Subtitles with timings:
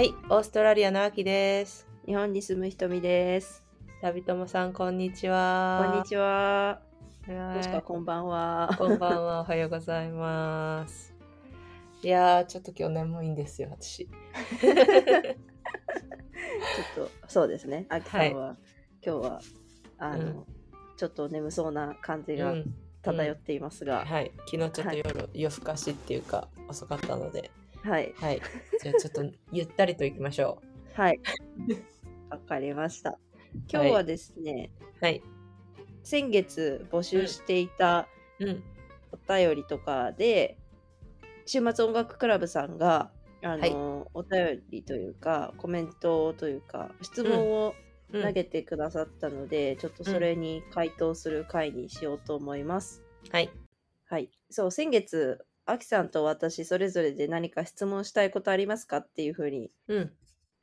[0.00, 1.86] はい、オーストラリアの秋です。
[2.06, 3.62] 日本に住むひとみです。
[4.00, 5.90] 旅友さん、こんにちは。
[5.90, 6.80] こんにちは。
[7.28, 7.54] は。
[7.54, 8.74] もしくはこんばんは。
[8.78, 11.12] こんばんは、おはようございます。
[12.02, 14.06] いやー、ちょっと今日眠いんですよ、私。
[14.06, 14.74] ちょっ
[16.96, 17.84] とそうですね。
[17.90, 18.56] あきさんは、
[19.04, 19.40] 今日は
[19.98, 20.44] あの、うん
[20.96, 27.50] ちょっと眠そうな感じがうん、漂っていますが、はい、昨日ちょっと夜、夜更かしっていうか、遅かったので、
[27.82, 28.42] はいはい。
[28.82, 30.60] じゃあちょっとゆったりと行きましょ
[30.94, 31.20] はい。
[32.30, 33.18] わかりました。
[33.72, 34.70] 今日はですね、
[35.00, 35.04] う。
[35.04, 35.22] はい。
[36.02, 38.08] 先月募集していた
[38.38, 38.62] うん。
[39.12, 40.56] お便りとかで、
[41.46, 43.10] 週末音楽クラブさんが
[43.42, 47.74] あの、お便りというかコメントというか質問を
[48.12, 53.04] うん投げてくださったので、ちょっとそれに回答する回にしようと思います。
[53.30, 53.50] はい。
[54.08, 54.30] はい。
[54.50, 60.12] そう、先月、アキさんと私それぞれで何か質問したいことありますかっていうふうにうん。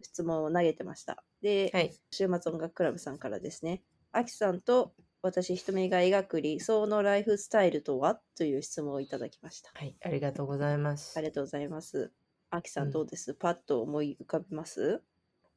[0.03, 1.23] 質問を投げてました。
[1.41, 1.91] で、はい。
[2.11, 9.71] 週末音楽クラブさんからですね、アキさんと私ひとみが描く理想のライフスタイルとはという質問をいただきました。
[9.73, 9.95] はい。
[10.03, 11.21] ありがとうございますあ。
[11.21, 12.11] りがとうございます。
[12.51, 15.01] アキさうんんどうです、パッと思い浮かびます？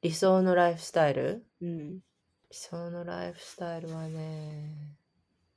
[0.00, 1.44] 理想のライフスタイル？
[1.60, 1.94] うん。
[1.96, 2.00] 理
[2.50, 4.96] 想のライフスタイルはね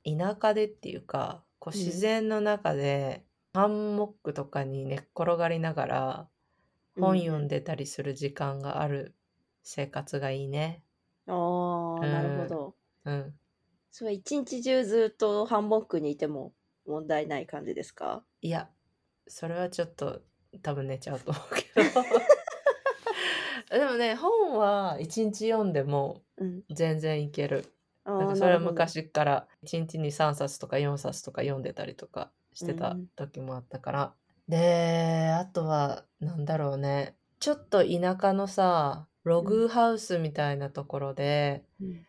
[0.04, 3.23] 田舎でっていうかこううん自然の中で、
[3.54, 6.28] ハンモックとかに寝っ転がりながら
[6.98, 9.14] 本読んでたりする時間がある
[9.62, 10.82] 生活がいいね。
[11.26, 11.32] あ
[12.02, 12.76] あ、うんなるほど。
[13.04, 13.38] うん。
[13.90, 16.52] それ一日中ずっとハンモックにいても
[16.86, 18.24] 問題ない感じですか？
[18.42, 18.70] いや
[19.26, 20.22] それはちょっと
[20.62, 21.82] 多分寝ちゃうと思うけど。
[23.70, 26.64] でもね本は一日読んでもうん。
[26.70, 27.64] 全然いける。
[28.04, 33.08] あなんかそれは昔から1日に3冊とか4冊とか読んでたりとかしてたうん。
[33.16, 34.14] 時もあったから、
[34.48, 37.16] であとはなんだろうね。
[37.40, 42.06] ちょっと田舎のさログハウスみたいなところで、うん。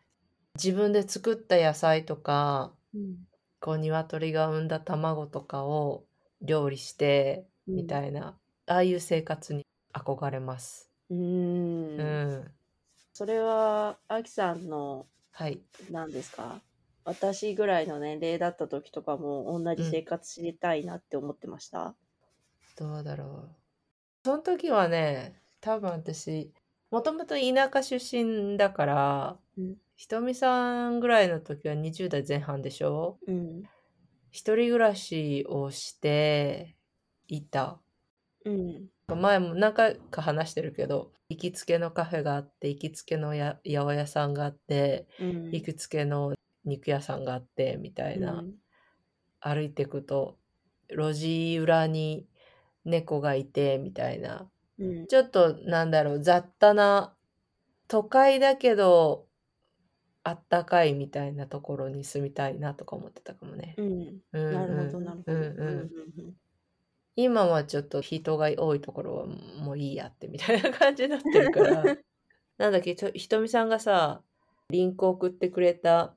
[0.56, 3.28] 自分で作った野菜とかうん。
[3.62, 6.08] こう鶏が産んだ卵とかを
[6.42, 7.76] 料理してうん。
[7.76, 10.92] みたいな、ああいう生活に憧れます。
[11.10, 11.18] うー
[11.98, 12.22] うん。
[12.42, 12.56] ん、
[13.14, 15.62] それはアキさんのはい。
[15.90, 16.62] 何ですか？
[17.06, 21.96] 私ぐらいの年齢だった時とかも同じ生活知りたいなって思ってました、
[22.76, 23.50] どうだろう。
[24.26, 26.52] その時はね、多分私、
[26.92, 29.76] もともと田舎出身だから、うん。
[29.96, 33.18] ひとみさんぐらいの時は20代前半でしょ？
[33.28, 33.64] うん。
[34.30, 36.76] 一人暮らしをして
[37.30, 37.80] いた。
[38.44, 38.90] うん。
[39.08, 45.52] 前も何回か話してるけど、行きつけのカフェがあって、行きつけのや八百屋さんがあって、うん。
[45.52, 46.35] 行きつけの
[46.66, 48.44] 肉屋さんがあって、みたいな。
[49.40, 50.38] 歩いていくと、
[50.90, 52.28] 路地裏に
[52.84, 54.50] 猫がいて、みたいな。
[54.80, 57.16] うんちょっとなんだろう雑多な
[57.88, 59.26] 都会だけど
[60.24, 63.76] あったかいみたいなところに住みたいなとか思ってたかもね。
[63.78, 63.86] うん
[64.34, 65.66] うんうんなるほどなるほど、うんう
[66.24, 66.34] ん
[67.18, 71.84] 今はちょっと人が多いところはもういいやってみたいな感じになってるから。
[72.58, 74.22] なんだっけひとみさんがさ
[74.70, 76.14] リンク送ってくれた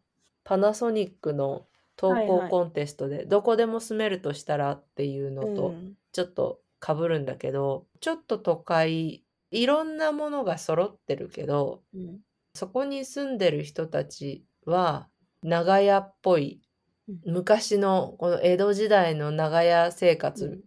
[0.48, 1.66] パナソニックの
[1.97, 5.92] 投稿コンテストで、どこでも住めるとしたらっていうのと、うん。
[6.12, 12.19] ちょっと被るんだけどちょっと都会いろんなものが揃ってるけどうん。
[12.54, 15.09] そこに住んでる人たちは
[15.42, 16.62] 長屋っぽい
[17.09, 17.32] うん。
[17.34, 20.60] 昔のこの江戸時代の長屋生活、うん。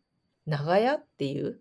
[0.45, 1.59] 長屋っていう？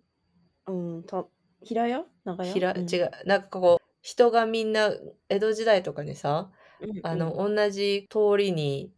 [0.67, 1.25] うん、た
[1.63, 2.05] 平屋？
[2.25, 2.53] 長屋？
[2.53, 2.87] ひら、うん。
[2.87, 4.93] 違うなんかこう人がみんな
[5.31, 6.51] 江戸時代とかにさ、
[6.83, 8.93] うんあの同じ通りに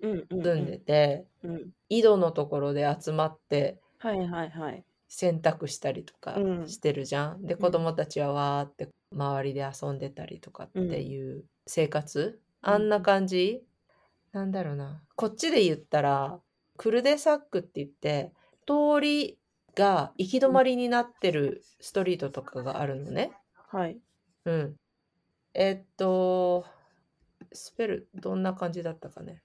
[0.00, 1.54] うんうん住んでて、うん。
[1.54, 4.84] うん井戸のところで集まってはいはいはい。
[5.08, 6.68] 洗濯したりとかうん。
[6.68, 7.46] してるじゃん。
[7.46, 7.58] でん。
[7.58, 12.70] 子供たちはわーって周りで遊んでたりとかっていう生活、うん。
[12.70, 13.62] あんな感じ？
[14.32, 15.02] なんだろうな。
[15.16, 16.38] こっちで言ったら
[16.76, 18.32] クルデサックって言って
[18.66, 19.38] 通り
[19.74, 23.32] が行き止まりになってるストリートとかがあるのね。
[23.70, 23.98] はい。
[24.44, 24.76] うん。
[25.54, 26.66] えっと
[27.52, 29.42] スペルどんな感じだったかね。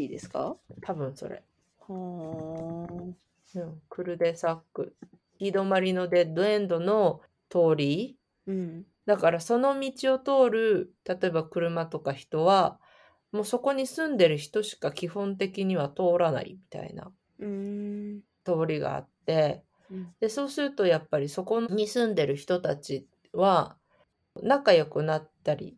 [0.08, 0.56] ですか？
[0.82, 1.42] 多分それ。
[1.80, 3.12] はー
[3.56, 4.94] うん、クルデサック。
[5.38, 8.16] 行き止まりのデッドエンドの通り。
[8.46, 8.84] うん。
[9.06, 12.78] だからその道を通る例えば車とか人は
[13.32, 19.62] もうそこに住んでる人しか基本的には通らないみたいな通りがあって。
[19.64, 19.69] うん
[20.20, 23.76] でそうするとやっぱりそこに住んでる人たちは
[24.42, 25.76] 仲良くなったり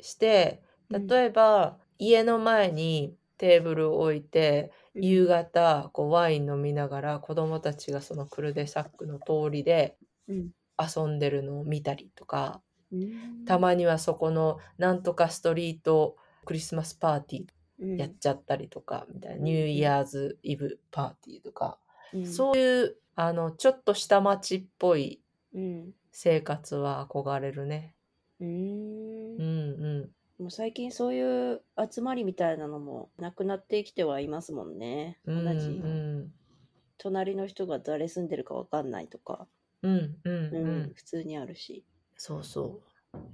[0.00, 9.96] して例えば家の前にテーブルを置いて夕方こうワイン飲みながら子供たちがそのクルデサックの通りで
[10.28, 10.50] うん。
[10.76, 12.60] 遊んでるのを見たりとか
[12.92, 13.44] うん。
[13.44, 17.44] たまにはそこのなんとかストリートクリスマスパーティー
[17.80, 17.98] うん。
[17.98, 21.78] やっちゃったりとか、みたいなうんニューイヤーズイブパーティーとか、
[22.12, 22.24] うん。
[22.26, 25.20] そういうあのちょっと下町っぽい
[25.52, 27.94] うん生活は憧れるね。
[28.40, 30.42] うーんうんうん。
[30.42, 35.18] もう最近そういう集まりみたいなのもなくなってきてはいますもんね。
[35.26, 36.32] うん同じ、うん
[36.98, 39.46] 隣の人が誰住んでるかわかんないとか、
[39.82, 40.92] うんうんううんん。
[40.94, 41.84] 普通にあるし。
[42.16, 42.80] そうそ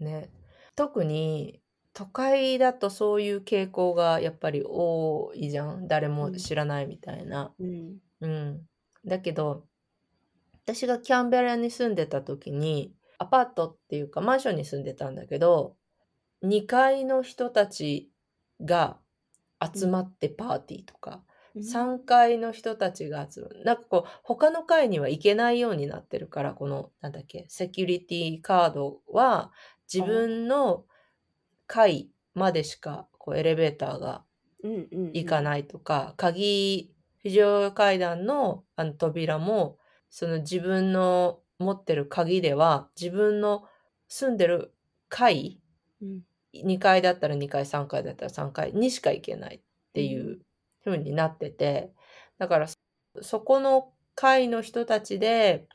[0.00, 0.04] う。
[0.04, 0.30] ね。
[0.74, 1.60] 特に
[1.92, 5.88] 都会だとそういう傾向がやっぱり多いじゃん。
[5.88, 7.52] 誰も知らないみたいな。
[7.58, 8.66] うんうん。
[9.04, 9.66] だけど、
[10.74, 15.76] 私がキャンベラに住んでた時に、アパートっていうかマンションに住んでたんだけど、
[16.42, 18.10] 2階の人たち
[18.64, 18.98] が
[19.60, 21.22] 集まってパーティーとか、
[21.56, 23.64] 3階の人たちが集まる。
[23.64, 29.52] なんかこう、他の階には行けないようになってるから、この、なんだっけ、セキュリティカードは
[29.92, 30.84] 自分の
[31.66, 34.24] 階までしかこうエレベーターが
[34.62, 39.79] うんうんうん、行かないとか、鍵、非常階段のあの扉も、
[40.10, 43.64] その自分の持ってる鍵では、自分の
[44.08, 44.74] 住んでる
[45.08, 45.60] 階、
[46.02, 46.20] うん
[46.52, 49.60] 2階だったら2階、3階だったら3階にしか行けないっ
[49.94, 50.40] ていう
[50.84, 51.92] 風になってて、
[52.38, 52.76] だからそ
[53.22, 55.66] そこの階の人たちで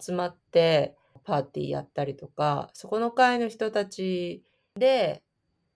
[0.00, 4.42] 集まってパーティーやったりとか、そこの階の人たち
[4.74, 5.22] で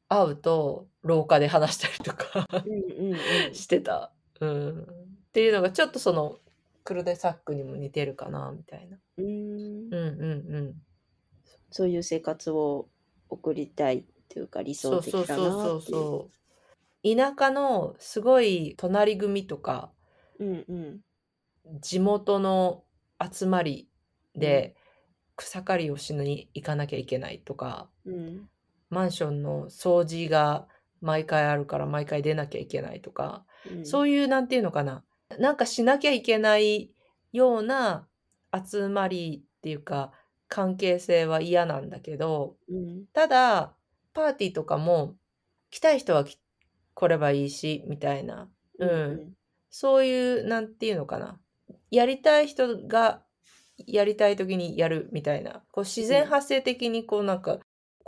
[0.08, 2.46] 会うと廊下で話したりとか
[3.52, 4.12] してた。
[4.40, 4.82] うん。
[4.82, 4.86] っ
[5.32, 6.38] ていうのがちょっとその
[6.86, 8.96] クルデサックにも似てるかな、みたいな。
[9.18, 10.74] うーんうんうんうん。
[11.70, 12.88] そういう生活を
[13.28, 15.96] 送りたいっていうか理想的そうそうだなそうっていう。
[15.98, 16.36] そう。
[17.16, 19.92] 田舎のすごい隣組とか
[20.38, 21.00] うんうん
[21.80, 22.84] 地元の
[23.20, 23.88] 集まり
[24.34, 24.76] で
[25.34, 28.48] 草刈りをしに行かなきゃいけないとか、うん
[28.88, 30.68] マンションの掃除が
[31.00, 35.04] 毎回あるから毎回出なきゃいけないとか、うんそういうなんていうのかな、
[35.38, 36.90] なんかしなきゃいけない
[37.32, 38.08] ような
[38.52, 40.12] 集まりっていうか
[40.48, 43.04] 関係性は嫌なんだけど、うん。
[43.12, 43.74] ただ
[44.14, 45.16] パーティーとかも
[45.70, 46.38] 来たい人は来
[46.94, 48.48] 来ればいいしみたいな、
[48.78, 49.34] うん
[49.70, 51.38] そういうなんていうのかな。
[51.90, 53.22] やりたい人が
[53.86, 55.62] やりたい時にやるみたいな。
[55.70, 57.58] こう自然発生的にこうなんか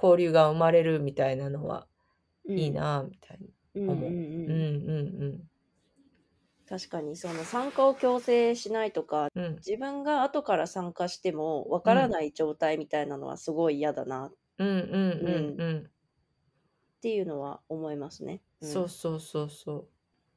[0.03, 1.87] 交流が生まれるみたいなのは
[2.49, 2.59] うん。
[2.59, 3.39] いいなみたい
[3.75, 3.93] な。
[3.93, 4.23] 思ううんうん。
[4.23, 5.41] うんうんうん
[6.69, 9.45] 確かにその参加を強制しないとかうん。
[9.45, 14.27] うん自分が後から参加してもわからない状態みたいなのはすごい嫌だな。
[14.27, 15.61] っうんうんうん。
[15.61, 15.91] うん。
[17.03, 18.41] ていうのは思いますね。
[18.61, 18.71] うん。
[18.71, 19.89] そうそうそうそう。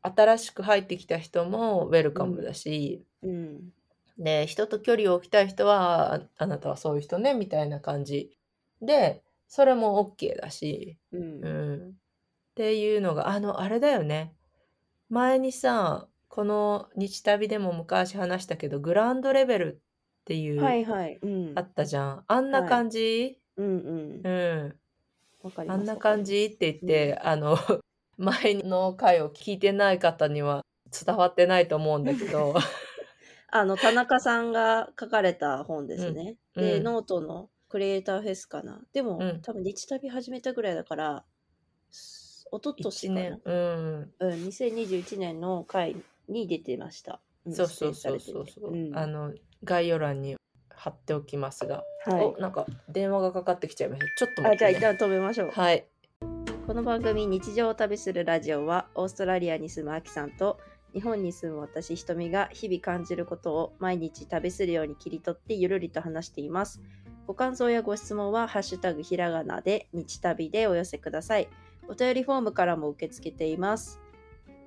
[0.01, 3.71] 新しく入ってきた人もウェルカムだし、うん。
[4.17, 8.37] で人と距離を置きたい人はああなたはそういう人ねみたいな感じ。
[8.81, 11.41] でそれも OK だし、うん。
[11.41, 11.93] うん、っ
[12.55, 14.33] ていうのがあのあれだよね。
[15.09, 19.81] 前にさこの日旅でも昔話したけどグランドレベル
[20.21, 21.19] っていう、はいはい。
[21.21, 21.51] うん。
[21.57, 22.23] あったじゃん。
[22.25, 24.21] あんな感じ、うんうん。
[24.23, 24.75] うん。
[25.43, 26.45] わかりますあんな感じ？
[26.45, 27.57] って言って、あの
[28.17, 30.63] 前の回を聞いてない方には
[31.05, 32.55] 伝わってないと思うんだけど。
[33.51, 36.38] あの田中さんが書かれた本ですね。
[36.55, 36.77] で、うん。
[36.77, 36.83] うん。
[36.83, 38.81] ノートのクリエイターフェスかな。
[38.93, 39.41] でも、うん。
[39.41, 41.25] 多分日旅始めたぐらいだから、
[41.89, 43.21] す一昨年1かな。
[43.21, 43.41] 年。
[43.43, 44.13] うん。
[44.19, 45.97] うん、2021年の回
[46.31, 47.21] に出てました。
[47.47, 49.33] んそうそうそう出そうそう、うんあの
[49.63, 50.38] 概要欄に
[50.69, 55.51] 貼っておきますが、はいおなんか電話がかかってきちゃいましたちょっとあじゃあ待って、ね、一旦止めましょう。
[55.51, 55.85] はい
[56.65, 60.59] この番組「日常を旅するラジオは」オーストラリアに住むアキさんと
[60.93, 66.81] 日本に住む私ひとみが日々感じることを毎日旅するように切り取ってゆるりと話しています。
[67.27, 71.50] ご感想やご質問は「ハッシュタグひらがな」で日旅でお寄せください。
[71.88, 74.00] お便りフォームからも受け付けています。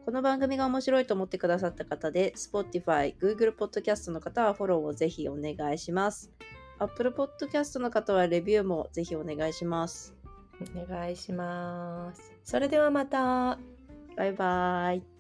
[0.05, 6.31] この番組が面白いと思ってくださった方で Spotify、Google Podcast の方はフォローをぜひお願いします。
[6.79, 10.15] Apple Podcast の方はレビューもぜひお願いします。
[10.61, 13.59] お願いしますそれではまた
[14.17, 15.14] バイバイ。